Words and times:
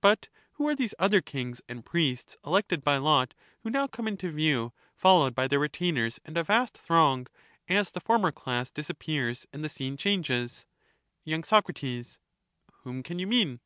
But 0.00 0.26
who 0.54 0.66
are 0.66 0.74
these 0.74 0.96
other 0.98 1.20
kings 1.20 1.62
and 1.68 1.84
priests 1.86 2.36
elected 2.44 2.82
by 2.82 2.96
StaUsman, 2.98 3.02
lot 3.04 3.34
who 3.60 3.70
now 3.70 3.86
come 3.86 4.08
into 4.08 4.32
view 4.32 4.72
followed 4.96 5.32
by 5.32 5.46
their 5.46 5.60
retainers 5.60 6.18
and 6.24 6.34
Stramcm, 6.34 6.40
a 6.40 6.42
vast 6.42 6.76
throng, 6.78 7.28
as 7.68 7.92
the 7.92 8.00
former 8.00 8.32
class 8.32 8.72
disappears 8.72 9.46
and 9.52 9.62
the 9.64 9.68
scene 9.68 9.92
^sociSlTBa 9.94 9.98
changes? 10.00 10.66
At 11.24 11.30
last 11.30 11.50
the 11.50 11.72
y. 11.88 12.02
Soc, 12.02 12.18
Whom 12.82 13.04
can 13.04 13.20
you 13.20 13.28
mean 13.28 13.60